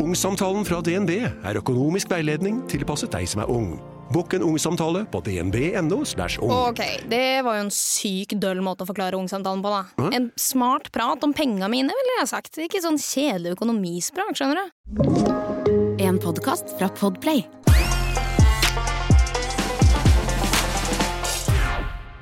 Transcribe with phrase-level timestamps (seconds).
[0.00, 3.74] Ungsamtalen fra DNB er økonomisk veiledning tilpasset deg som er ung.
[4.10, 6.00] Bukk en ungsamtale på dnb.no.
[6.00, 6.54] ung.
[6.56, 6.80] Ok,
[7.12, 10.08] det var jo en syk døll måte å forklare ungsamtalen på, da.
[10.16, 12.58] En smart prat om penga mine, ville jeg sagt.
[12.58, 16.00] Ikke sånn kjedelig økonomisprat, skjønner du.
[16.02, 17.44] En podkast fra Podplay.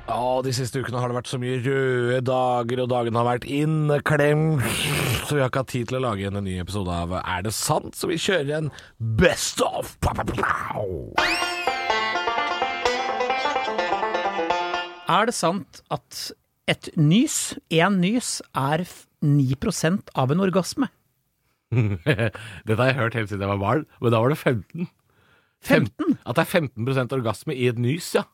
[0.09, 3.45] Ja, de siste ukene har det vært så mye røde dager, og dagene har vært
[3.45, 4.63] inneklemt.
[5.27, 7.51] Så vi har ikke hatt tid til å lage en ny episode av Er det
[7.53, 7.93] sant?
[7.99, 8.71] Så vi kjører en
[9.19, 9.91] Best of.
[15.09, 16.19] Er det sant at
[16.69, 17.37] et nys,
[17.73, 19.55] én nys, er f- 9
[20.17, 20.89] av en orgasme?
[21.73, 24.89] Dette har jeg hørt helt siden jeg var barn, men da var det 15.
[25.65, 26.17] 15?
[26.25, 28.25] At det er 15% orgasme i et nys, ja.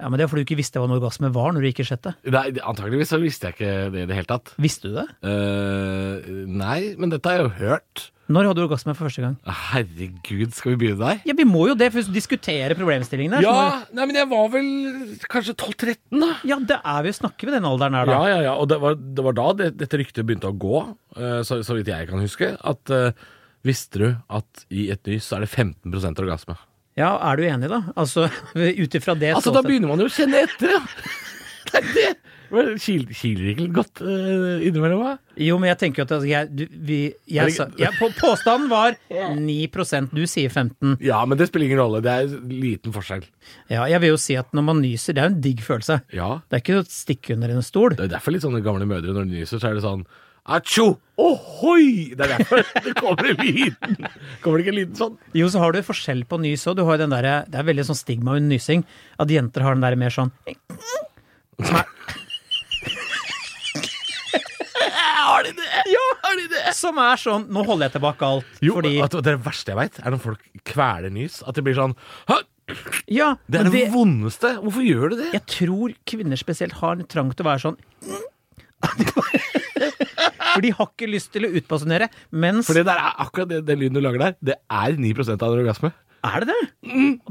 [0.00, 1.86] Ja, men Det er fordi du ikke visste hva en orgasme var når du ikke
[1.86, 2.14] sjette.
[2.26, 4.50] Nei, antageligvis så visste jeg ikke det i det hele tatt.
[4.60, 5.06] Visste du det?
[5.22, 8.08] Uh, nei, men dette har jeg jo hørt.
[8.32, 9.34] Når hadde du orgasme for første gang?
[9.44, 11.20] Herregud, skal vi begynne der?
[11.28, 13.42] Ja, Vi må jo det for å diskutere problemstillingene.
[13.44, 14.68] Ja, må nei, men jeg var vel
[15.30, 16.30] kanskje 12-13, da.
[16.48, 18.16] ja, det er vi jo snakker ved den alderen her, da.
[18.16, 20.84] Ja, ja, ja, og det var, det var da det, dette ryktet begynte å gå,
[21.18, 23.26] eh, så, så vidt jeg kan huske, at uh,
[23.68, 25.92] visste du at i et nys så er det 15
[26.24, 26.56] orgasme?
[26.98, 27.82] Ja, Er du enig, da?
[27.98, 28.28] Altså,
[28.82, 30.84] Ut ifra det Altså, da begynner man jo å kjenne etter, ja.
[31.74, 32.10] Det er det.
[32.78, 35.16] Kil, kiler ikke godt uh, innimellom?
[35.42, 36.98] Jo, men jeg tenker jo at altså, jeg, du, vi,
[37.34, 38.94] jeg sa, jeg, på, Påstanden var
[39.40, 42.02] 9% du sier 15 Ja, men det spiller ingen rolle.
[42.04, 43.24] Det er en liten forskjell.
[43.72, 45.98] Ja, jeg vil jo si at når man nyser, det er jo en digg følelse.
[46.14, 47.96] Ja, Det er ikke å stikke under en stol.
[47.96, 50.06] det er derfor litt sånne gamle mødre, når de nyser, så er det sånn
[50.44, 50.98] Atsjo!
[51.16, 52.12] Ohoi!
[52.12, 53.94] Det er derfor det kommer en liten
[54.42, 55.14] Kommer det ikke en liten sånn?
[55.32, 56.76] Jo, så har du forskjell på nys òg.
[56.76, 58.82] Du har jo den derre Det er veldig sånn stigma under nysing.
[59.22, 60.32] At jenter har den der mer sånn
[61.62, 61.86] Som er
[65.24, 65.70] Har de det?
[65.88, 66.64] Ja, har de det?
[66.76, 68.60] Som er sånn Nå holder jeg tilbake alt.
[68.60, 71.40] Jo, fordi at det verste jeg veit, er når folk kveler nys.
[71.48, 71.96] At det blir sånn
[72.28, 72.42] «Hæ?
[73.12, 74.54] Ja, Det er det, det, vondeste.
[74.60, 75.32] Hvorfor gjør du det?
[75.38, 77.80] Jeg tror kvinner spesielt har en trang til å være sånn
[80.54, 83.62] For de har ikke lyst til å utbasunere, mens For det der er akkurat det,
[83.68, 85.90] den lyden du lager der, det er 9% av en orgasme.
[86.24, 86.60] Er det det?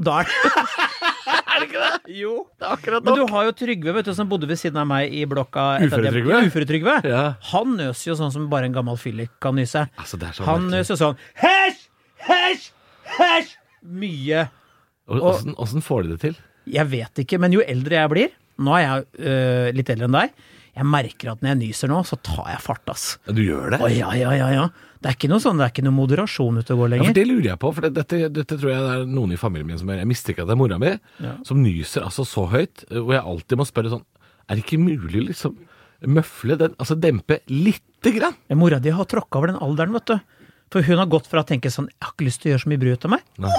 [0.06, 0.52] Da er det
[1.54, 2.14] Er det ikke det?
[2.18, 2.32] Jo.
[2.58, 3.06] Det er akkurat nok.
[3.06, 5.64] Men du har jo Trygve, vet du, som bodde ved siden av meg i blokka.
[5.86, 6.40] Uføretrygve?
[6.50, 6.94] Uføretrygve.
[7.08, 7.22] Ja.
[7.52, 9.86] Han nøser jo sånn som bare en gammel fyllik kan nyse.
[10.00, 10.82] Altså, det er så Han merkelig.
[10.82, 11.84] nøser sånn Hesj!
[12.26, 12.66] Hesj!
[13.16, 13.54] Hesj!
[14.02, 14.46] Mye.
[15.08, 16.36] Åssen får de det til?
[16.74, 20.14] Jeg vet ikke, men jo eldre jeg blir Nå er jeg øh, litt eldre enn
[20.14, 20.34] deg.
[20.74, 23.04] Jeg merker at når jeg nyser nå, så tar jeg fart, ass.
[23.28, 23.78] Ja, Du gjør det?
[23.84, 24.64] Å ja, ja, ja, ja.
[25.04, 27.16] Det er ikke noe sånn, det er ikke noe moderasjon ute og går Ja, for
[27.18, 29.68] Det lurer jeg på, for det, dette, dette tror jeg det er noen i familien
[29.68, 30.00] min som gjør.
[30.00, 30.92] Jeg mistenker at det er mora mi,
[31.46, 34.04] som nyser altså så høyt, hvor jeg alltid må spørre sånn
[34.48, 35.54] Er det ikke mulig liksom
[36.10, 38.34] møfle den, altså dempe lite grann?
[38.50, 40.18] Ja, Mora di har tråkka over den alderen, vet du.
[40.74, 42.64] For hun har gått fra å tenke sånn Jeg har ikke lyst til å gjøre
[42.64, 43.52] så mye bry ut av meg, Nei.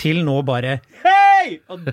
[0.00, 1.58] til nå bare Hei!
[1.68, 1.84] Og,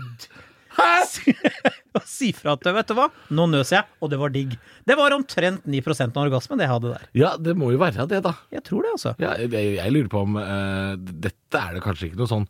[0.77, 4.53] og si fra at vet du hva, nå nøs jeg, og det var digg.
[4.87, 7.05] Det var omtrent 9% av orgasmen det jeg hadde der.
[7.17, 8.33] Ja, det må jo være det, da.
[8.53, 9.13] Jeg tror det, altså.
[9.21, 12.45] Ja, jeg, jeg lurer på om uh, Dette er det kanskje ikke noe sånn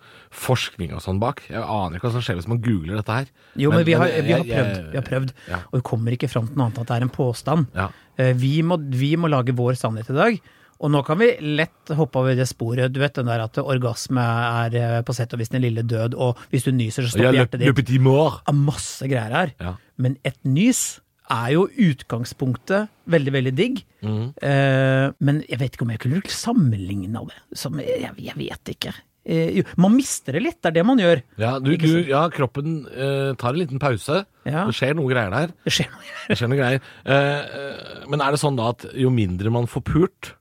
[0.45, 1.45] forskning og sånn bak.
[1.51, 3.31] Jeg aner ikke hva som skjer hvis man googler dette her.
[3.61, 5.61] Jo, men, vi, har, vi, har prøvd, vi har prøvd, Ja.
[5.71, 7.71] og vi kommer ikke fram til noe annet enn at det er en påstand.
[7.77, 7.89] Ja.
[8.19, 10.39] Uh, Vi må, vi må lage vår sannhet i dag.
[10.79, 12.91] Og nå kan vi lett hoppe over det sporet.
[12.93, 16.13] Du vet den der at orgasme er eh, på sett og vis den lille død,
[16.15, 17.75] og hvis du nyser, så Ja, stopper hjertet ditt.
[17.79, 18.43] petit mort.
[18.47, 19.53] Av masse greier her.
[19.59, 19.75] Ja.
[19.97, 20.99] Men et nys
[21.33, 23.81] er jo utgangspunktet veldig, veldig digg.
[24.05, 24.29] Mm.
[24.41, 27.41] Eh, men jeg vet ikke om jeg kunne sammenligna det.
[27.57, 28.93] Som, jeg, jeg vet ikke.
[29.27, 31.21] Eh, man mister det litt, det er det man gjør.
[31.41, 34.21] Ja, du, du, ja kroppen eh, tar en liten pause.
[34.47, 34.63] Ja.
[34.69, 35.51] Det skjer noe greier der.
[35.67, 36.07] Det skjer noe.
[36.29, 36.85] Det skjer noe greier.
[37.03, 40.31] Eh, eh, men er det sånn da at jo mindre man får pult,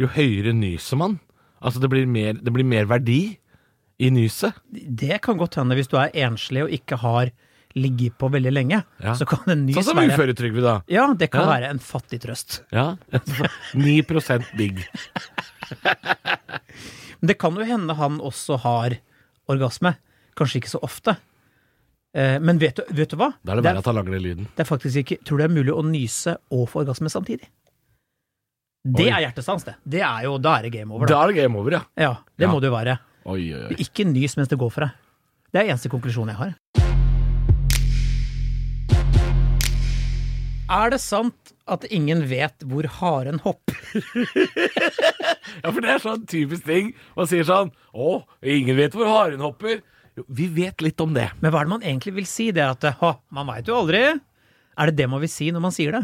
[0.00, 1.18] jo høyere nyser man?
[1.64, 3.36] Altså det blir mer, det blir mer verdi
[4.02, 4.52] i nyset?
[4.70, 7.30] Det kan godt hende hvis du er enslig og ikke har
[7.74, 8.82] ligget på veldig lenge.
[9.02, 9.14] Ja.
[9.18, 10.76] Så kan en nys Sånn som være da.
[10.90, 11.50] Ja, det kan Ja.
[11.56, 12.60] være en fattig trøst.
[12.70, 12.94] Ja.
[13.74, 14.02] 9
[14.56, 14.84] digg.
[17.20, 18.96] Men det kan jo hende han også har
[19.48, 19.94] orgasme.
[20.36, 21.16] Kanskje ikke så ofte.
[22.14, 23.32] Eh, Men vet du, vet du hva?
[23.42, 24.46] Da er det verre at han lager den lyden.
[24.54, 27.48] det er faktisk ikke Tror du det er mulig å nyse og få orgasme samtidig?
[28.84, 29.12] Det Oi.
[29.16, 29.74] er hjertestans, det.
[29.88, 31.22] Det er jo, Da er det game over, Da da.
[31.24, 31.80] er det game over, ja.
[31.96, 32.52] Ja, det Ja.
[32.52, 32.98] må det jo være.
[33.24, 33.76] Oi, oi, oi.
[33.80, 34.90] Ikke nys mens det går for deg.
[35.52, 36.54] Det er eneste konklusjonen jeg har.
[40.68, 43.74] Er det sant at ingen vet hvor haren hopper?
[45.64, 46.94] Ja, for det er sånn typisk ting.
[47.16, 49.80] Man sier sånn Å, ingen vet hvor haren hopper.
[50.18, 51.30] Jo, vi vet litt om det.
[51.40, 52.50] Men hva er det man egentlig vil si?
[52.52, 54.00] Det er at ha, man veit jo aldri.
[54.76, 56.02] Er det det man vil si når man sier det?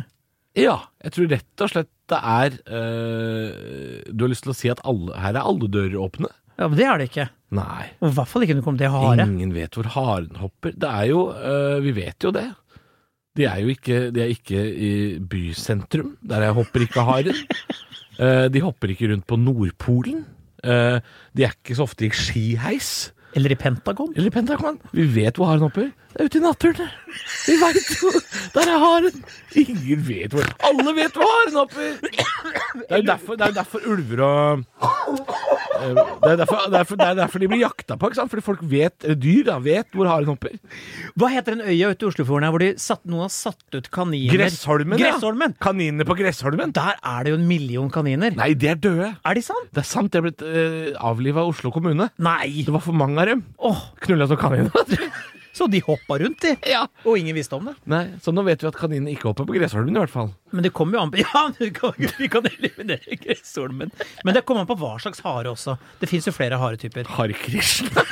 [0.58, 4.70] Ja, jeg tror rett og slett det er øh, Du har lyst til å si
[4.73, 6.31] at alle, her er alle dører åpne?
[6.58, 7.29] Ja, men Det er det ikke.
[7.56, 7.85] Nei.
[8.02, 9.26] Og I hvert fall ikke når det kommer til hare.
[9.26, 10.75] Ingen vet hvor haren hopper.
[10.76, 12.49] Det er jo øh, Vi vet jo det.
[13.38, 14.91] De er jo ikke, de er ikke i
[15.23, 16.17] bysentrum.
[16.26, 17.41] Der jeg hopper ikke haren.
[18.20, 20.19] Eh, de hopper ikke rundt på Nordpolen.
[20.61, 23.14] De er ikke så ofte i skiheis.
[23.32, 24.11] Eller i Pentagon.
[24.12, 24.76] Eller i Pentagon.
[24.93, 25.87] Vi vet hvor haren hopper.
[26.10, 26.88] Det er ute i naturen.
[27.46, 28.10] Vi veit jo
[28.54, 29.20] Der er haren!
[29.58, 31.92] Ingen vet hvor Alle vet hvor haren hopper!
[32.02, 34.64] Det er jo derfor, det er derfor ulver og
[35.80, 38.30] eh, det er derfor, derfor, det er derfor de blir jakta på, ikke sant?
[38.32, 40.58] fordi folk vet, dyr da, vet hvor haren hopper.
[41.18, 43.90] Hva heter den øya ute i Oslofjorden her hvor de satt, noen har satt ut
[43.94, 44.34] kaniner?
[44.34, 45.54] Gressholmen, Gressholmen!
[45.56, 45.62] ja.
[45.66, 46.74] Kaninene på Gressholmen.
[46.76, 48.34] Der er det jo en million kaniner.
[48.38, 49.12] Nei, de er døde.
[49.24, 49.70] Er de sant?
[49.74, 52.10] Det er sant, de er blitt uh, avliva av Oslo kommune.
[52.22, 52.64] Nei!
[52.66, 53.44] Det var for mange av dem.
[53.70, 54.70] Åh, Knulla som kaniner.
[55.56, 56.52] Så de hoppa rundt, de.
[56.70, 56.85] ja.
[57.05, 57.75] Og ingen visste om det.
[57.91, 60.31] Nei, så nå vet vi at kaninene ikke hopper på Gressholmen, i hvert fall.
[60.55, 63.91] Men det kommer jo an på Ja, vi kan, eliminere gressholmen.
[64.25, 65.75] Men det kommer an på hva slags hare også.
[66.00, 67.11] Det fins jo flere haretyper.
[67.17, 68.05] Hare Krishna.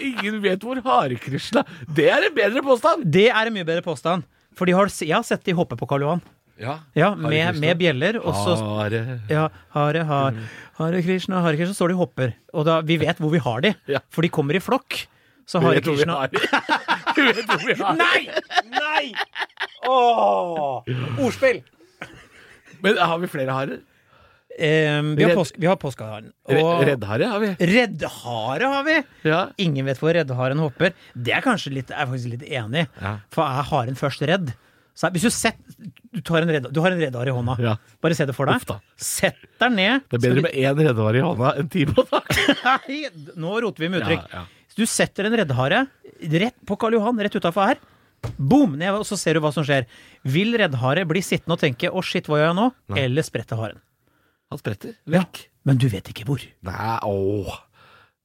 [0.00, 1.62] Ingen vet hvor Hare Krishna
[1.92, 3.02] Det er en bedre påstand!
[3.12, 4.24] Det er en mye bedre påstand.
[4.56, 6.22] For de har, jeg har sett de hoppe på Karl Johan.
[6.60, 8.18] Ja, Ja, med, med bjeller.
[8.20, 10.36] Og så Hare ja, Hare, har,
[10.80, 12.34] Hare Krishna, Hare Krishna, står de og hopper.
[12.56, 14.02] Og da, vi vet hvor vi har de, Ja.
[14.12, 15.02] for de kommer i flokk.
[15.50, 16.42] Så har ikke Krishna det.
[17.18, 17.98] Vet hvor vi har.
[17.98, 18.20] Nei!
[18.70, 19.06] Nei!
[19.90, 20.90] Åh!
[21.18, 21.62] Ordspill!
[22.84, 23.80] Men har vi flere harer?
[24.60, 26.32] Eh, vi har, påsk, vi har påskeharen.
[26.50, 27.50] Og Reddhare har vi.
[27.70, 28.96] reddhare har vi!
[29.28, 29.44] Ja.
[29.62, 30.94] Ingen vet hvor reddharen hopper.
[31.14, 32.88] Det er kanskje litt, jeg er faktisk litt enig i.
[33.00, 33.14] Ja.
[33.34, 34.52] For er haren først redd?
[35.00, 35.60] Så hvis du, sett,
[36.12, 37.56] du, tar en redd, du har en reddhare i hånda.
[37.62, 37.76] Ja.
[38.02, 38.66] Bare se det for deg.
[39.00, 40.08] Sett deg ned.
[40.10, 42.50] Det er bedre med én reddhare i hånda enn ti på taket.
[42.66, 43.04] Nei,
[43.40, 44.34] nå roter vi med uttrykk.
[44.70, 44.80] Ja, ja.
[44.80, 45.86] Du setter en reddhare
[46.20, 47.80] rett på Karl Johan, rett utafor her.
[48.36, 48.76] Boom!
[48.78, 49.86] Ned, og så ser du hva som skjer.
[50.28, 52.98] Vil reddhare bli sittende og tenke 'å, shit, hva gjør jeg nå?' Nei.
[53.04, 53.80] Eller sprette haren?
[54.50, 54.94] Han spretter.
[55.06, 55.24] Ja.
[55.64, 56.42] Men du vet ikke hvor.
[56.62, 57.58] Nei, åh.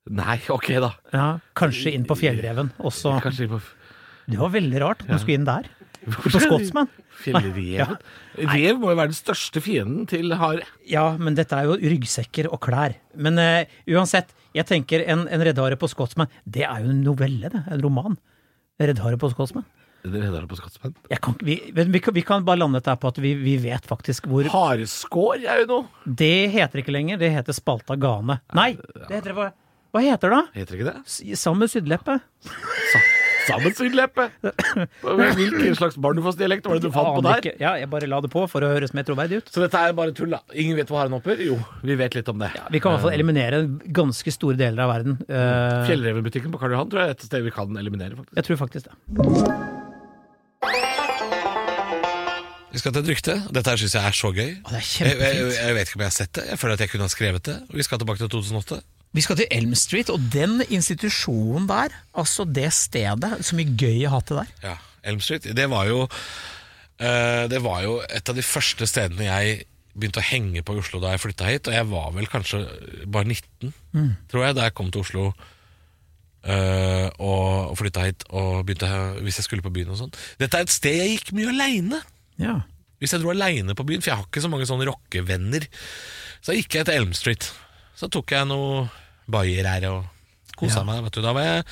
[0.10, 0.92] Nei, ok da.
[1.14, 2.72] Ja, Kanskje inn på fjellreven.
[2.80, 3.16] Også.
[3.22, 3.62] Kanskje på
[4.30, 5.70] Det var veldig rart at man skulle inn der.
[6.14, 6.90] På Scotsman.
[7.24, 7.96] Fjellreven.
[8.52, 10.66] Rev må jo være den største fienden til hare.
[10.90, 12.98] Ja, men dette er jo ryggsekker og klær.
[13.18, 13.64] Men uh,
[13.96, 17.64] uansett, jeg tenker en, en reddhare på Scotsman, det er jo en novelle, det.
[17.72, 18.20] En roman.
[18.82, 19.66] Reddhare på Scotsman.
[20.06, 20.94] Reddhare på Skotsmenn.
[21.10, 23.88] Jeg kan, vi, vi, kan- vi kan bare lande dette på at vi, vi vet
[23.90, 26.04] faktisk hvor Hareskår er jo noe.
[26.06, 28.38] Det heter ikke lenger, det heter Spalta Gane.
[28.54, 29.48] Nei, det heter det hva,
[29.96, 30.44] hva heter det da?
[30.60, 31.36] Heter ikke det?
[31.42, 32.20] Sammen med Sydleppe?
[33.46, 34.26] Sammensydleppe.
[35.06, 37.42] Hvilken slags Bardufoss-dialekt var det du fant på der?
[37.44, 37.54] ikke.
[37.62, 39.52] Ja, jeg bare la det på for å høres mer troverdig ut.
[39.54, 40.42] Så dette er bare tull, da.
[40.54, 41.40] Ingen vet hvor haren hopper?
[41.46, 42.52] Jo, vi vet litt om det.
[42.74, 43.64] Vi kan i hvert fall eliminere
[43.96, 45.20] ganske store deler av verden.
[45.30, 48.36] Eh, Fjellrevenbutikken på Karl Johan tror jeg er et sted vi kan eliminere, faktisk.
[48.42, 48.96] jeg tror faktisk det.
[52.76, 53.34] Vi skal til et rykte.
[53.56, 54.50] Dette her syns jeg er så gøy.
[54.66, 56.44] Å, det er Jeg, jeg, jeg vet ikke om jeg har sett det.
[56.52, 57.56] Jeg føler at jeg kunne ha skrevet det.
[57.72, 58.82] Vi skal tilbake til 2008.
[59.16, 64.02] Vi skal til Elm Street, og den institusjonen der, altså det stedet, så mye gøy
[64.02, 64.52] jeg har hatt det der.
[64.66, 64.76] Ja,
[65.08, 65.48] Elm Street.
[65.56, 66.02] Det var jo
[67.00, 69.64] eh, Det var jo et av de første stedene jeg
[69.96, 71.70] begynte å henge på i Oslo da jeg flytta hit.
[71.72, 72.66] Og jeg var vel kanskje
[73.08, 73.72] bare 19,
[74.32, 75.30] tror jeg, da jeg kom til Oslo.
[76.46, 78.88] og og flytta hit og begynte
[79.26, 80.12] hvis jeg skulle på byen og sånn.
[80.38, 82.02] Dette er et sted jeg gikk mye aleine.
[82.38, 82.60] Ja.
[83.02, 85.66] Hvis jeg dro aleine på byen, for jeg har ikke så mange sånne rockevenner.
[86.46, 87.48] Så gikk jeg til Elm Street.
[87.98, 88.86] Så tok jeg noe
[89.32, 90.06] bayer her og
[90.60, 90.88] kosa Ja.
[90.88, 91.12] meg.
[91.12, 91.68] Da, var jeg,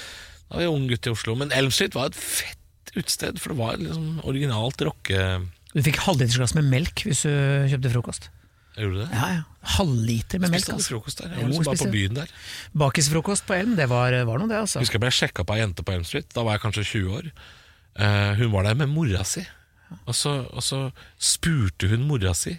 [0.50, 1.36] da var jeg ung gutt i Oslo.
[1.40, 5.26] Men Elm Street var et fett utested, for det var liksom originalt rocke...
[5.74, 7.32] Du fikk halvlitersglass med melk hvis du
[7.72, 8.28] kjøpte frokost.
[8.78, 9.08] Gjorde du det?
[9.14, 9.42] Ja, ja.
[9.78, 10.68] Halvliter med melk.
[10.70, 10.92] Altså.
[10.94, 11.32] frokost der.
[11.34, 12.32] Jeg var liksom bare på byen der.
[12.78, 14.82] Bakisfrokost på Elm, det var, var noe, det, altså.
[14.84, 16.30] Husker jeg ble sjekka på ei jente på Elm Street.
[16.34, 17.32] Da var jeg kanskje 20 år.
[17.98, 19.46] Uh, hun var der med mora si.
[20.06, 20.88] Og så, og så
[21.22, 22.56] spurte hun mora si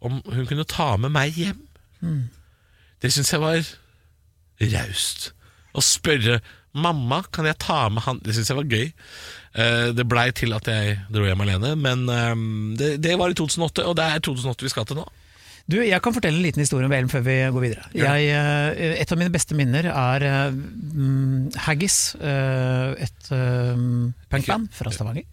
[0.00, 1.58] om hun kunne ta med meg hjem.
[3.00, 3.58] Det syns jeg var
[4.60, 5.32] raust.
[5.74, 6.40] og spørre
[6.74, 8.90] mamma, kan jeg ta med han Det syns jeg var gøy.
[9.58, 12.34] Eh, det blei til at jeg dro hjem alene, men eh,
[12.78, 15.06] det, det var i 2008, og det er 2008 vi skal til nå.
[15.68, 17.84] Du, Jeg kan fortelle en liten historie om VM før vi går videre.
[17.94, 20.24] Jeg, eh, et av mine beste minner er
[20.54, 25.26] mm, Haggis, eh, et um, punkband fra Stavanger.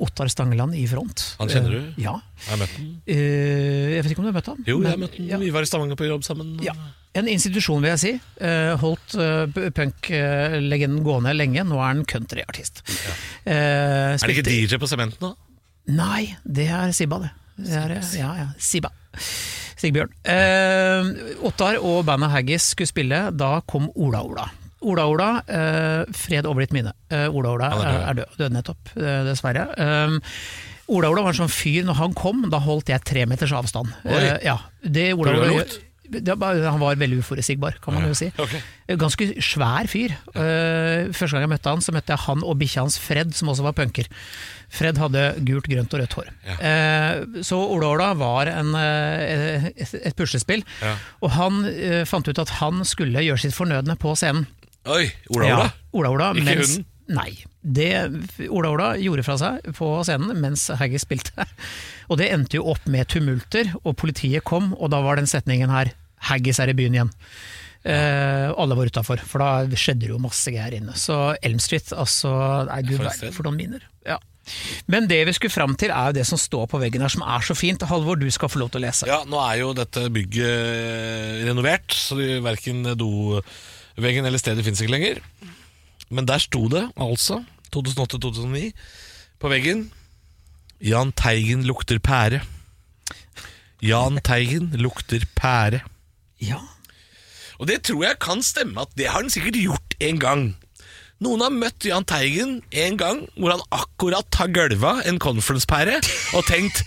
[0.00, 1.26] Ottar Stangeland i front.
[1.40, 1.92] Han kjenner du?
[2.02, 2.16] Ja.
[2.46, 2.76] Jeg har møtt.
[3.06, 4.62] Eh, jeg vet ikke om du har møtt ham?
[4.66, 5.28] Jo, jeg har møtt ham.
[5.30, 5.40] ja.
[5.44, 6.56] Vi var i Stavanger på jobb sammen.
[6.64, 6.74] Ja.
[7.16, 8.10] En institusjon, vil jeg si.
[8.82, 11.62] Holdt uh, punk-legenden gående lenge.
[11.64, 12.82] Nå er han countryartist.
[13.46, 15.32] Eh, Er det ikke DJ på Sementen, da?
[15.96, 17.30] Nei, det er Sibba, det.
[17.62, 18.90] det er, ja, ja, Sibba.
[19.76, 20.12] Sigbjørn.
[20.24, 21.10] Eh,
[21.46, 24.46] Ottar og bandet Haggis skulle spille, da kom Ola Ola.
[24.86, 26.92] Ola Ola, eh, fred over ditt minne.
[27.10, 28.36] Eh, Ola Ola Han er er, død.
[28.38, 29.66] død, nettopp, eh, dessverre.
[29.76, 30.18] Eh,
[30.88, 33.90] Ola Ola var en sånn fyr, når han kom, da holdt jeg tre meters avstand.
[34.04, 35.64] Eh, ja, det Ola Ola
[36.06, 38.28] han var veldig uforutsigbar, kan man jo si.
[38.86, 40.12] Ganske svær fyr.
[40.38, 43.48] Eh, første gang jeg møtte han, så møtte jeg han og bikkja hans Fred, som
[43.50, 44.06] også var punker.
[44.72, 46.30] Fred hadde gult, grønt og rødt hår.
[46.56, 50.96] Eh, så Ola Ola var en, eh, et, et puslespill, Ja.
[51.22, 54.46] og han eh, fant ut at han skulle gjøre sitt fornødne på scenen.
[54.86, 55.64] Oi, Ola Ola?
[55.66, 56.86] Ja, Ola Ola Ikke mens, hunden?
[57.16, 57.32] Nei.
[57.62, 61.46] Det Ola Ola gjorde fra seg på scenen mens Haggis spilte.
[62.10, 65.70] Og det endte jo opp med tumulter, og politiet kom, og da var den setningen
[65.74, 65.90] her
[66.28, 67.10] Haggis er i byen igjen.
[67.86, 70.94] Eh, alle var utafor, for da skjedde det jo masse greier inne.
[70.98, 72.30] Så Elm Street, altså
[72.66, 73.02] Nei, gud,
[73.34, 73.84] For noen minner.
[74.06, 74.16] Ja.
[74.90, 77.24] Men det vi skulle fram til, er jo det som står på veggen her, som
[77.26, 77.82] er så fint.
[77.90, 79.08] Halvor, du skal få lov til å lese.
[79.10, 85.22] Ja, nå er jo dette bygget renovert, så verken doveggen eller stedet fins ikke lenger.
[86.14, 87.42] Men der sto det altså,
[87.74, 88.70] 2008-2009,
[89.42, 89.88] på veggen
[90.84, 92.42] Jahn Teigen lukter pære.
[93.84, 95.80] Jahn Teigen lukter pære.
[96.40, 96.60] Ja.
[97.56, 100.44] Og det tror jeg kan stemme at det har han sikkert gjort en gang.
[101.24, 106.00] Noen har møtt Jahn Teigen en gang hvor han akkurat har gølva en conference-pære
[106.36, 106.82] og tenkt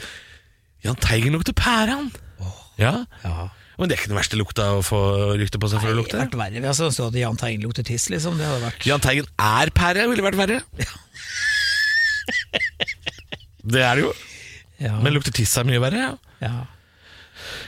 [0.86, 2.12] Jahn Teigen lukter pære, han.
[2.80, 2.94] Ja.
[3.80, 5.00] Men det er ikke den verste lukta å få
[5.40, 6.62] rykte på seg for å Det hadde vært verre.
[6.62, 8.38] Vi har stått at Jahn Teigen lukter tiss, liksom.
[8.40, 10.60] Det hadde vært Jahn Teigen er pære, ville vært verre.
[13.70, 14.12] Det er det jo.
[14.80, 14.98] ja.
[15.04, 16.06] Men lukter tiss er mye verre.
[16.06, 16.14] Ja.
[16.46, 16.54] ja.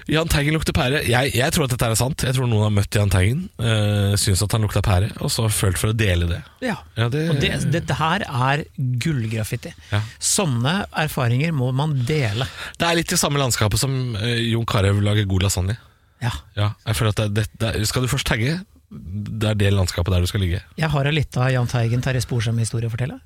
[0.10, 1.03] Jahn Teigen lukter pære.
[1.08, 2.24] Jeg, jeg tror at dette er sant.
[2.25, 5.46] Jeg tror noen har møtt Jahn Teigen, øh, syns at han lukta pære, og så
[5.53, 6.41] følt for å dele det.
[6.65, 6.77] Ja.
[6.98, 9.74] Ja, det- Og det, dette her er gullgraffiti.
[9.91, 10.01] Ja.
[10.20, 12.48] Sånne erfaringer må man dele.
[12.79, 15.77] Det er litt i samme landskapet som øh, Jon Carew lager god lasagne.
[16.22, 16.31] Ja.
[16.58, 18.60] Ja, jeg føler at det, det, det, Skal du først tagge,
[18.91, 20.60] det er det landskapet der du skal ligge.
[20.77, 23.17] Jeg har ei lita Jahn Teigen Terje Sporsem-historie å fortelle.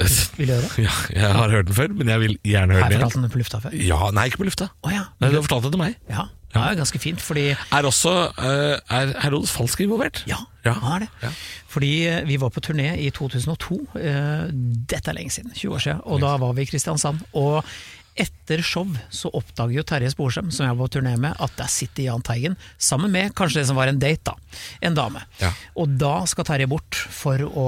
[0.38, 0.68] Vil du høre?
[0.86, 3.16] Ja, jeg har hørt den før, men jeg vil gjerne høre Har jeg den fortalt
[3.18, 3.22] igjen.
[3.28, 3.74] den på lufta før?
[3.86, 4.68] Ja, Nei, ikke på lufta.
[4.86, 5.02] Å ja.
[5.20, 5.96] Nei, Du har fortalt det til meg.
[6.10, 6.28] ja.
[6.50, 8.10] Det er ganske fint, fordi Er også
[8.42, 10.24] eh, Er Herodes Falsk involvert?
[10.26, 10.72] Ja, Ja.
[10.82, 11.08] han er det.
[11.22, 11.28] Ja.
[11.70, 13.78] Fordi eh, vi var på turné i 2002.
[13.94, 14.48] eh,
[14.90, 16.00] Dette er lenge siden, 20 år siden.
[16.10, 17.22] Og da var vi i Kristiansand.
[17.38, 17.62] Og
[18.20, 21.70] etter show så oppdager jo Terje Sporsem, som jeg var på turné med, at der
[21.72, 24.60] sitter Jahn Teigen sammen med kanskje det som var en date, da.
[24.84, 25.22] En dame.
[25.40, 25.52] Ja.
[25.80, 27.66] Og da skal Terje bort for å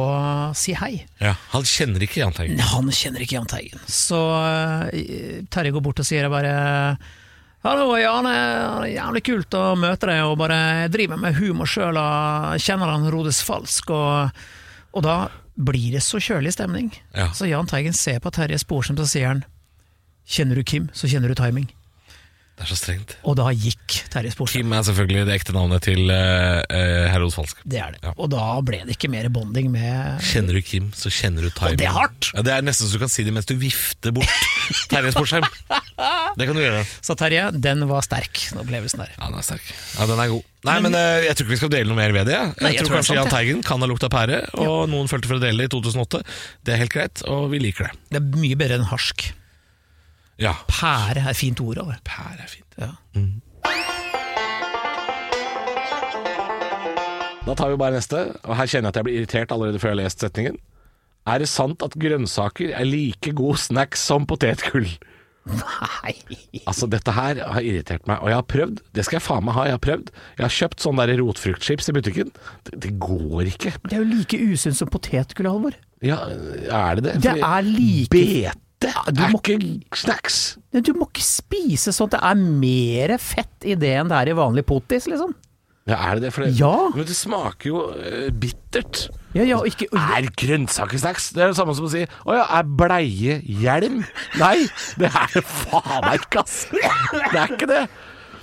[0.58, 0.92] si hei.
[1.22, 2.62] Ja, Han kjenner ikke Jahn Teigen.
[2.72, 3.82] Han kjenner ikke Jahn Teigen.
[3.88, 4.20] Så
[4.92, 6.54] eh, Terje går bort og sier bare
[7.62, 8.26] Hallo, Jan.
[8.90, 13.06] Jævlig kult å møte deg, og bare jeg driver med humor sjøl og kjenner han
[13.14, 13.92] Rodes Falsk.
[13.94, 14.42] Og,
[14.98, 15.16] og da
[15.54, 16.90] blir det så kjølig stemning.
[17.14, 17.28] Ja.
[17.36, 19.44] Så Jahn Teigen ser på Terje Sporsem, så sier han
[20.28, 21.70] Kjenner du Kim, så kjenner du timing.
[22.52, 23.14] Det er så strengt.
[23.26, 24.60] Og da gikk Terje Sporsem.
[24.60, 27.62] Kim er selvfølgelig det ekte navnet til uh, Herodes Falsk.
[27.64, 28.02] Det er det.
[28.04, 28.12] Ja.
[28.20, 31.74] Og da ble det ikke mer bonding med Kjenner du Kim, så kjenner du timing.
[31.74, 32.28] Og det er hardt!
[32.36, 34.30] Ja, det er nesten så du kan si det mens du vifter bort
[34.92, 35.48] Terje Sporsheim.
[35.72, 36.84] Det kan du gjøre.
[37.00, 39.16] Så Terje, den var sterk, den opplevelsen der.
[39.16, 39.66] Ja, den er sterk.
[39.96, 40.48] Ja, den er god.
[40.68, 42.38] Nei, men, eh, Jeg tror ikke vi skal dele noe mer ved det.
[42.38, 43.32] Jeg, Nei, jeg tror tror kanskje Jahn.
[43.32, 46.22] Teigen kan ha lukta pære, og noen følte for å dele det i 2008.
[46.62, 47.96] Det er helt greit, og vi liker det.
[48.12, 49.32] Det er mye bedre enn harsk.
[50.42, 50.56] Ja.
[50.70, 51.78] Pære er fint ord.
[51.84, 52.00] Over.
[52.06, 52.78] Pære er fint.
[52.80, 52.90] Ja.
[57.42, 59.92] Da tar vi bare neste, og her kjenner jeg at jeg blir irritert allerede før
[59.92, 60.60] jeg har lest setningen.
[61.26, 64.88] Er det sant at grønnsaker er like god snacks som potetgull?
[65.42, 66.12] Nei
[66.70, 68.82] Altså, dette her har irritert meg, og jeg har prøvd.
[68.94, 70.12] Det skal jeg faen meg ha, jeg har prøvd.
[70.38, 72.30] Jeg har kjøpt sånne der rotfruktchips i butikken.
[72.68, 73.74] Det, det går ikke.
[73.88, 75.78] Det er jo like usunt som potetgull, Halvor.
[76.02, 77.16] Ja, er det det?
[77.26, 79.58] Det er like Du er må- ikke
[79.96, 80.40] snacks.
[80.72, 84.36] Du må ikke spise at det er mer fett i det enn det er i
[84.36, 85.34] vanlig potis, liksom.
[85.88, 86.32] Ja, er det det?
[86.32, 86.90] For det, Ja.
[86.94, 89.08] Men det smaker jo uh, bittert.
[89.34, 91.30] Ja, ja, og Er grønnsakesnacks?
[91.34, 94.02] Det er det samme som å si Å ja, er bleie hjelm?
[94.38, 94.68] Nei,
[95.00, 96.66] det er det faen meg ikke, ass!
[96.70, 97.80] Det er ikke det.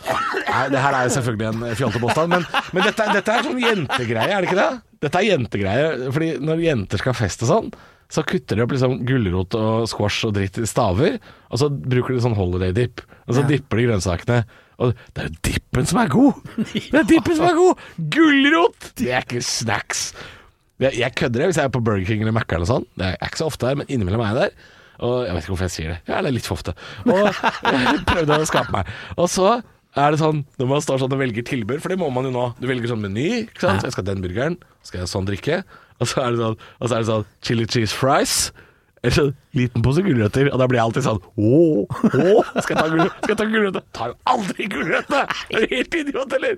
[0.10, 4.31] Nei, det her er jo selvfølgelig en fjollete men, men dette, dette er sånn jentegreie,
[4.34, 4.69] er det ikke det?
[5.05, 7.69] Dette er jentegreie, fordi når jenter skal feste sånn,
[8.10, 12.16] så kutter de opp liksom gulrot og squash og dritt i staver, og så bruker
[12.16, 14.39] de sånn holiday dip, og så dipper de grønnsakene.
[14.80, 16.38] Og det er jo dippen som er god!
[16.92, 17.82] Det er dippen som er god!
[18.16, 18.92] Gulrot!
[18.98, 20.10] Det er ikke snacks.
[20.80, 22.86] Jeg, jeg kødder det hvis jeg er på Burger King eller Mækkern eller sånn.
[22.96, 24.70] Det er ikke så ofte her, men innimellom er jeg der.
[25.04, 25.98] Og jeg vet ikke hvorfor jeg sier det.
[26.08, 26.74] Ja, eller litt for ofte.
[27.08, 28.94] Og jeg prøvde å skape meg.
[29.20, 29.50] Og så
[30.00, 32.34] er det sånn, når man står sånn og velger tilbud, for det må man jo
[32.36, 32.46] nå.
[32.60, 33.84] Du velger sånn meny, ikke sant.
[33.84, 35.62] Jeg skal ha den burgeren, skal jeg ha sånn drikke.
[36.00, 38.36] Og så er det sånn, og så er det sånn chili cheese fries.
[39.00, 40.50] Eller sånn liten pose gulrøtter.
[40.51, 43.36] Og da blir jeg alltid sånn Åh, åh, skal jeg ta gulrøtter?
[43.36, 43.86] Ta gulrøtter?
[43.96, 45.38] Tar jo aldri gulrøtter!
[45.53, 46.58] Er du helt idiot, eller?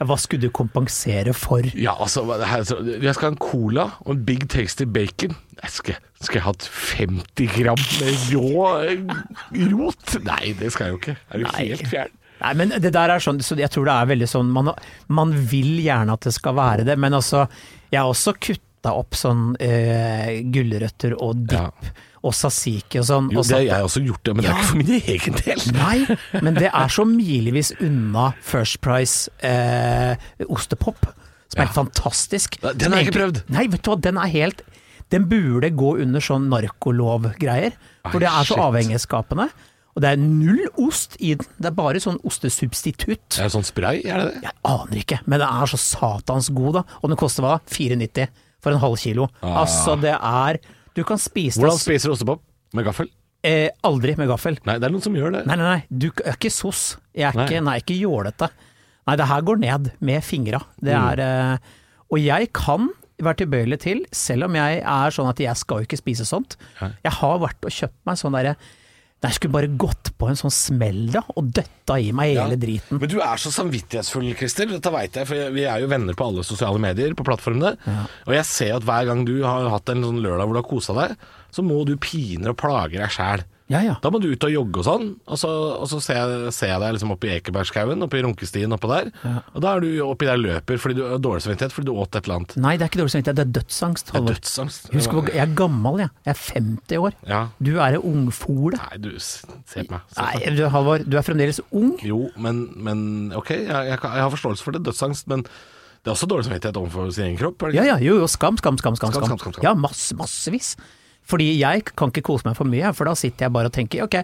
[0.00, 1.66] Hva skulle du kompensere for?
[1.76, 5.34] Ja, altså, jeg skal ha en cola og en Big Tasty Bacon.
[5.60, 9.12] Jeg skal, skal jeg ha 50 gram med rå eh,
[9.74, 10.14] rot?
[10.24, 11.16] Nei, det skal jeg jo ikke.
[11.28, 12.16] Er du helt fjern?
[12.40, 14.72] Nei, men det der er sånn, så jeg tror det er veldig sånn man,
[15.12, 17.46] man vil gjerne at det skal være det, men altså
[17.92, 23.28] Jeg har også kutta opp sånn eh, gulrøtter og dipp og sasiki og sånn.
[23.32, 25.38] Jo, og det har jeg også gjort, det, men det er ikke for min egen
[25.38, 25.62] del.
[25.80, 31.08] Nei, men det er så milevis unna First Price eh, ostepop,
[31.52, 32.58] som er fantastisk.
[32.76, 33.40] Den har jeg ikke prøvd.
[33.56, 34.60] Nei, vet du hva, den er helt
[35.10, 37.74] Den burde gå under sånn narkolovgreier,
[38.12, 39.48] for det er så avhengighetsskapende.
[39.96, 43.38] Og det er null ost i den, det er bare sånn ostesubstitutt.
[43.38, 44.42] Er det sånn spray, er det det?
[44.46, 46.82] Jeg aner ikke, men det er så satans god, da.
[47.02, 47.56] Og den koster hva?
[47.70, 48.28] 4,90
[48.62, 49.26] for en halv kilo.
[49.42, 49.62] Ah.
[49.64, 50.60] Altså, det er
[50.94, 52.40] Du kan spise Hvordan det spiser du ostepop?
[52.74, 53.08] Med gaffel?
[53.42, 54.58] eh, aldri med gaffel.
[54.68, 55.46] Nei, det er noen som gjør det.
[55.48, 56.96] Nei, nei, nei, du er ikke sos.
[57.16, 57.46] Jeg er Nei.
[57.48, 58.50] ikke, nei, ikke jålete.
[59.08, 60.60] Nei, det her går ned med fingra.
[60.78, 61.06] Det Mm.
[61.12, 61.20] er
[61.54, 61.58] eh,
[62.12, 62.90] Og jeg kan
[63.22, 66.56] være tilbøyelig til, selv om jeg er sånn at jeg skal jo ikke spise sånt.
[66.80, 68.56] Jeg har vært og kjøpt meg sånn derre
[69.28, 72.96] jeg skulle bare gått på en sånn smell da, og døtta i meg hele driten.
[73.02, 74.70] Men du er så samvittighetsfull, Christer.
[74.70, 77.74] Dette veit jeg, for vi er jo venner på alle sosiale medier, på plattformene.
[78.24, 80.70] Og jeg ser at hver gang du har hatt en sånn lørdag hvor du har
[80.70, 81.16] kosa deg,
[81.52, 83.44] så må du pine og plage deg sjæl.
[83.70, 83.94] Ja, ja.
[84.02, 86.72] Da må du ut og jogge og sånn, og så, og så ser, jeg, ser
[86.72, 89.12] jeg deg liksom oppi Ekebergskauen, oppi runkestien oppå der.
[89.54, 92.18] Og da er du oppi der løper fordi du har dårlig samvittighet fordi du åt
[92.18, 92.56] et eller annet.
[92.58, 94.10] Nei, det er ikke dårlig samvittighet, det er dødsangst.
[94.10, 94.90] Det er dødsangst.
[94.96, 96.14] Husk jeg er gammel, jeg.
[96.26, 97.18] Jeg er 50 år.
[97.30, 97.40] Ja.
[97.62, 98.80] Du er en ungfole.
[98.80, 100.14] Nei, du, ser se på meg.
[100.18, 101.94] Nei, du, Halvor, du er fremdeles ung.
[102.06, 103.04] Jo, men, men
[103.38, 106.78] ok, jeg, jeg, jeg har forståelse for det, dødsangst, men det er også dårlig samvittighet
[106.80, 107.68] overfor sin egen kropp.
[107.76, 108.96] Ja, ja, jo, jo, skam, skam, skam.
[108.96, 109.66] Skam, skam, skam, skam, skam.
[109.66, 110.74] Ja, masse, massevis.
[111.30, 114.02] Fordi jeg kan ikke kose meg for mye, for da sitter jeg bare og tenker
[114.06, 114.18] ok,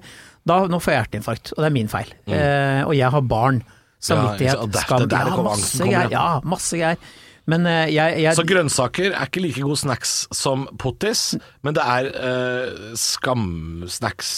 [0.47, 2.11] da, nå får jeg hjerteinfarkt, og det er min feil.
[2.27, 3.63] Eh, og jeg har barn.
[4.07, 4.67] Samvittighet, Mm.
[4.67, 6.11] Ja, det skam, det der det ja, masse greier.
[6.13, 6.99] Ja, masse greier.
[7.47, 11.83] Men eh, jeg, jeg Så grønnsaker er ikke like god snacks som pottis, men det
[11.87, 14.33] er eh, skamsnacks.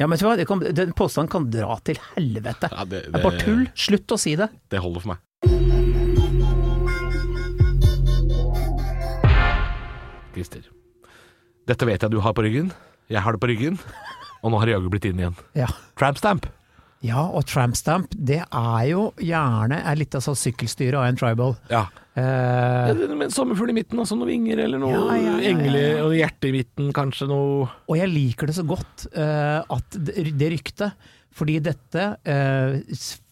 [0.00, 2.68] ja, men vet du hva, den påstanden kan dra til helvete.
[2.72, 3.66] Ja, det- det er bare tull.
[3.76, 4.48] Slutt å si det.
[4.72, 5.22] Det holder for meg.
[10.34, 10.66] Christer,
[11.66, 12.70] dette vet jeg du har på ryggen.
[13.12, 13.78] Jeg har det på ryggen,
[14.42, 15.36] og nå har det jaggu blitt inn igjen.
[15.58, 15.68] Ja.
[15.98, 16.48] Trampstamp.
[17.04, 21.54] Ja, og trampstamp, det er jo gjerne er litt av sånn sykkelstyre av en tribal.
[21.70, 21.84] Ja.
[22.16, 25.82] Eh, Med en sommerfugl i midten, altså noen vinger eller noe Ja, ja, ja, engle
[26.06, 30.24] og hjerte i midten, kanskje noe og jeg liker det så godt eh, at det,
[30.40, 32.78] det ryktet, fordi dette eh,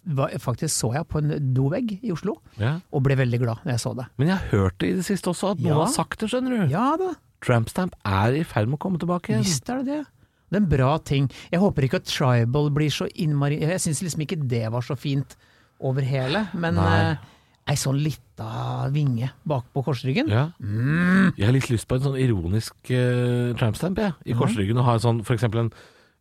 [0.05, 2.77] var, faktisk så jeg på en dovegg i Oslo, ja.
[2.93, 4.07] og ble veldig glad når jeg så det.
[4.21, 6.59] Men jeg har hørt det i det siste også, at noen har sagt det, skjønner
[6.59, 6.75] du.
[6.75, 9.45] Ja da, Trampstamp er i ferd med å komme tilbake igjen.
[9.45, 10.03] visst er det det.
[10.51, 11.29] Det er en bra ting.
[11.51, 14.95] Jeg håper ikke at tribal blir så innmari Jeg syns liksom ikke det var så
[14.95, 15.37] fint
[15.85, 16.99] over hele, men Nei.
[17.11, 17.33] eh,
[17.73, 20.29] ei sånn lita vinge bak på korsryggen.
[20.31, 20.51] Ja.
[20.61, 21.33] Mm.
[21.37, 24.79] Jeg har litt lyst på en sånn ironisk uh, trampstamp jeg, i korsryggen.
[24.81, 25.73] Og ha en sånn, for eksempel en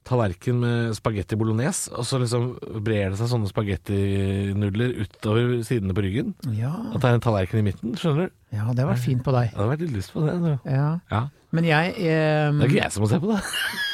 [0.04, 2.50] tallerken med spagetti bolognese, og så liksom
[2.84, 6.34] brer det seg sånne spagettinudler utover sidene på ryggen.
[6.58, 8.36] Ja, At det er en tallerken i midten, skjønner du.
[8.58, 9.50] ja, det var fint på deg.
[9.52, 10.36] Jeg hadde vært litt lyst på det.
[10.68, 10.90] Ja.
[11.12, 11.24] Ja.
[11.54, 13.40] Men jeg eh, Det er ikke jeg som må se på det.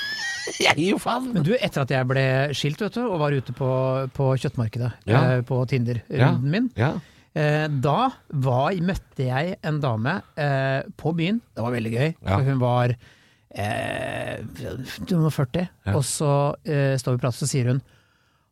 [0.65, 1.29] jeg gir jo faen.
[1.35, 2.25] Men du, etter at jeg ble
[2.57, 3.69] skilt vet du, og var ute på,
[4.15, 5.23] på kjøttmarkedet, Ja.
[5.37, 6.93] eh, på Tinder-runden min, Ja.
[7.35, 11.41] eh, da var, møtte jeg en dame eh, på byen.
[11.53, 12.95] Det var veldig gøy, for hun var
[13.55, 15.95] eh, 40, Ja.
[15.95, 17.81] og så eh, står vi og prater, så sier hun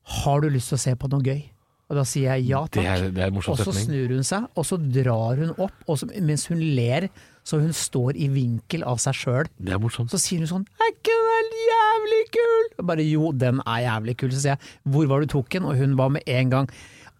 [0.07, 1.49] 'Har du lyst til å se på noe gøy?'
[1.89, 2.85] Og da sier jeg ja Det takk.
[2.85, 6.07] er, det er Og så snur hun seg, og så drar hun opp, og så,
[6.21, 7.07] mens hun ler,
[7.45, 9.47] så hun står i vinkel av seg sjøl.
[9.57, 9.77] Det.
[10.11, 14.17] Så sier hun sånn 'Er ikke den jævlig kul?' Og bare jo, den er jævlig
[14.17, 14.29] kul.
[14.31, 16.69] Så sier jeg 'Hvor var du tok den?' Og hun var med en gang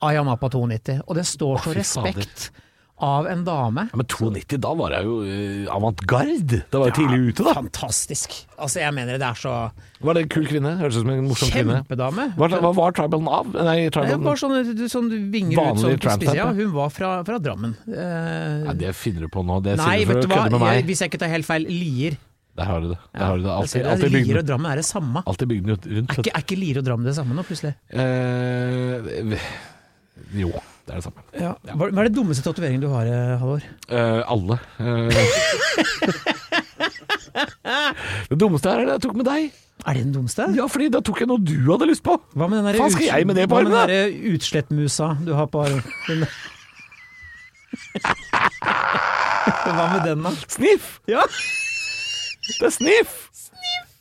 [0.01, 1.01] 'Ayamapa 92'.
[1.07, 2.66] Og det står så respekt fader.
[2.97, 3.83] Av en dame.
[3.91, 6.61] Ja, men 92, da var jeg jo uh, avantgarde.
[6.73, 7.53] Da var jeg tidlig ute, da.
[7.59, 8.33] Fantastisk.
[8.57, 9.53] Altså, jeg mener det er så
[10.01, 10.71] Var det en kul kvinne?
[10.79, 11.81] Hørtes ut som en morsom kvinne.
[11.83, 12.29] Kjempedame.
[12.39, 13.51] Hva, hva var tribalen av?
[13.53, 16.39] Nei, tribalen var sånn, sånn vinger ut sånn på spissen.
[16.39, 16.53] Ja, ja.
[16.57, 17.75] hun var fra, fra Drammen.
[17.85, 19.59] Uh, Nei, det finner du på nå.
[19.65, 20.89] Det sier du for å kødde med jeg, meg.
[20.89, 22.17] hvis jeg ikke tar helt feil, Lier.
[22.57, 22.97] Der har du det.
[23.13, 23.51] Der har du det.
[23.53, 23.91] Altid, det.
[23.91, 25.21] alltid Lier og Drammen er det samme.
[25.29, 25.85] alltid rundt.
[25.85, 27.75] Er ikke, er ikke Lier og Drammen det samme nå, plutselig?
[27.93, 29.37] Eh,
[30.41, 30.49] jo,
[30.87, 31.21] det er det samme.
[31.35, 33.63] Hva, hva er det dummeste tatoveringen du har, eh, Halvor?
[33.91, 34.55] Uh, alle.
[34.79, 35.11] Eh.
[38.31, 39.49] det dummeste her er det jeg tok med deg.
[39.83, 40.47] Er det den dummeste?
[40.55, 42.15] Ja, fordi da tok jeg noe du hadde lyst på.
[42.39, 45.65] Hva med den skal jeg med det på hva med den utslettmusa du har på
[45.67, 46.23] armen?
[49.67, 50.31] Hva med den, da?
[50.47, 50.97] Sniff!
[51.11, 51.21] Ja.
[52.47, 53.27] Det er sniff!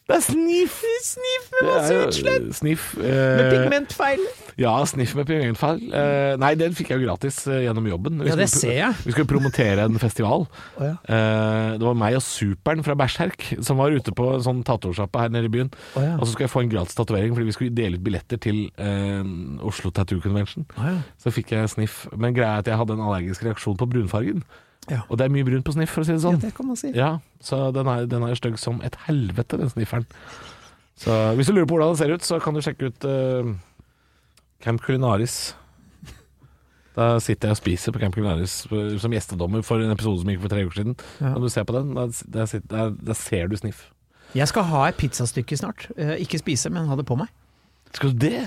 [0.07, 0.75] Det er sniff!
[1.03, 2.45] Sniff med masse utslett!
[2.55, 2.83] Sniff.
[3.03, 4.21] eh, pigmentfeil.
[4.57, 5.81] Ja, sniff med pigmentfeil.
[5.91, 8.21] Eh, nei, den fikk jeg jo gratis eh, gjennom jobben.
[8.23, 8.93] Vi Ja, det ser jeg.
[9.03, 10.47] Vi skulle promotere en festival.
[10.79, 10.93] Oh, ja.
[11.11, 15.25] Eh, det var meg og Superen fra Bæsjherk som var ute på en sånn tatosjappe
[15.25, 15.73] her nede i byen.
[15.97, 16.15] Oh, ja.
[16.21, 18.63] Og så skulle jeg få en gratis tatovering fordi vi skulle dele ut billetter til
[18.79, 19.27] eh,
[19.67, 20.69] Oslo Tattoo Convention.
[20.79, 21.01] Oh, ja.
[21.19, 22.05] Så fikk jeg sniff.
[22.15, 24.47] Men greia er at jeg hadde en allergisk reaksjon på brunfargen.
[24.91, 25.01] Ja.
[25.11, 26.37] Og det er mye brunt på sniff, for å si det sånn.
[26.39, 26.93] Ja, det kan man si.
[26.95, 27.11] Ja,
[27.43, 30.07] så den er, den er stygg som et helvete, den snifferen.
[30.97, 33.51] Så hvis du lurer på hvordan den ser ut, så kan du sjekke ut uh,
[34.65, 35.55] Camp Culinaris.
[36.97, 38.55] Da sitter jeg og spiser på Camp Culinaris
[39.03, 40.95] som gjestedommer for en episode som gikk for tre uker siden.
[41.21, 41.35] Ja.
[41.35, 41.91] Når du ser på den?
[41.99, 43.83] Der, sitter, der, der ser du sniff.
[44.37, 45.91] Jeg skal ha et pizzastykke snart.
[45.97, 47.29] Eh, ikke spise, men ha det på meg.
[47.95, 48.47] Skal du det?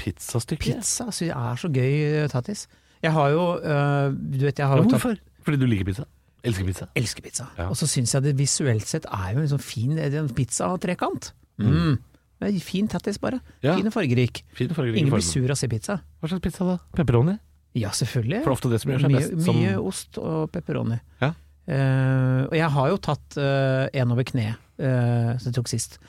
[0.00, 0.62] Pizzastykke?
[0.72, 1.92] Pizza synes jeg er så gøy,
[2.32, 2.64] Tattis.
[3.02, 5.20] Jeg har jo eh, Du vet, jeg har Ja, jo tatt hvorfor?
[5.46, 6.06] Fordi du liker pizza?
[6.42, 6.88] Elsker pizza?
[6.98, 7.46] Elsker pizza.
[7.58, 7.68] Ja.
[7.70, 11.32] Og så syns jeg det visuelt sett er jo en sånn fin er en pizza-trekant.
[11.62, 12.00] Mm.
[12.42, 13.38] Det er Fin tattis, bare.
[13.62, 13.76] Ja.
[13.78, 14.42] Fin og fargerik.
[14.58, 16.00] Ingen blir sur av å se pizza.
[16.18, 16.80] Hva slags pizza da?
[16.96, 17.36] Pepperoni?
[17.78, 18.42] Ja, selvfølgelig.
[18.42, 19.44] For ofte det som gjør seg mye, best.
[19.46, 20.98] Som, mye ost og pepperoni.
[21.22, 21.30] Ja.
[21.62, 26.00] Uh, og jeg har jo tatt uh, en over kneet, uh, som jeg tok sist.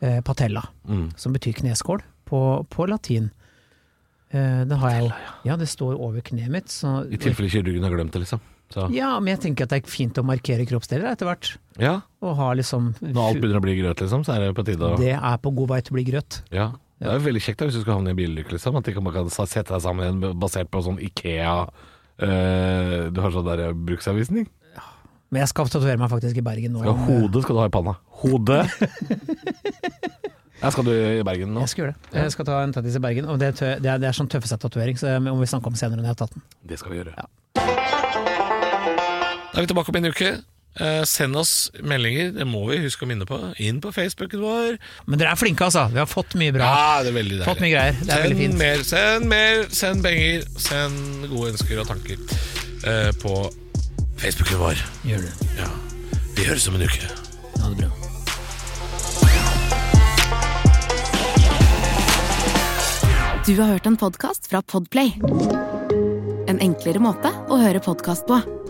[0.00, 1.10] Eh, patella, mm.
[1.16, 3.26] som betyr kneskål på, på latin.
[4.30, 5.10] Eh, det har jeg jo.
[5.44, 6.72] Ja, det står over kneet mitt.
[6.72, 8.40] Så, I tilfelle kirurgen har glemt det, liksom.
[8.70, 8.84] Så.
[8.94, 11.48] ja, men jeg tenker at det er fint å markere kroppsdeler etter hvert.
[11.82, 14.62] Ja, Og ha liksom når alt begynner å bli grøt, liksom, så er det på
[14.68, 16.42] tide å Det er på god vei til å bli grøt.
[16.54, 16.68] Ja.
[17.00, 18.76] Det er jo veldig kjekt da, hvis du skal havne i en bilulykke, liksom.
[18.78, 21.54] At ikke man kan sette deg sammen igjen basert på sånn Ikea
[22.20, 24.46] eh, Du har sånn der eh, bruksanvisning.
[25.30, 26.82] Men jeg skal tatovere meg faktisk i Bergen nå.
[26.82, 27.96] Skal hodet skal du ha i panna.
[28.22, 28.64] Hodet!
[30.60, 31.62] Ja, skal du i Bergen nå?
[31.64, 32.10] Jeg skal gjøre det.
[32.20, 33.28] Jeg skal ta en tattis i Bergen.
[33.32, 35.78] Og det, er det, er, det er sånn tøffesett-tatovering, så det må vi snakke om
[35.78, 36.42] senere når jeg har tatt den.
[36.68, 37.14] Det skal vi gjøre.
[37.16, 37.24] Ja.
[39.50, 40.30] Da er vi tilbake om en uke.
[40.80, 43.36] Eh, send oss meldinger, det må vi huske å minne på.
[43.58, 44.76] Inn på Facebooken vår.
[45.10, 45.88] Men dere er flinke, altså.
[45.90, 46.68] Vi har fått mye bra.
[46.70, 47.48] Ja, det er veldig deilig.
[47.48, 47.98] Fått mye greier.
[47.98, 48.58] Det er veldig Send fint.
[48.62, 52.22] mer, send mer, send penger, send gode ønsker og tanker
[52.86, 53.34] eh, på
[54.22, 54.84] Facebooken vår.
[55.10, 55.50] Gjør det.
[55.58, 55.70] Ja.
[56.38, 57.10] Vi høres om en uke.
[57.58, 57.90] Ha det bra.
[63.46, 65.10] Du har hørt en podcast fra Podplay.
[66.50, 68.38] En enklere måte å høre podcast på.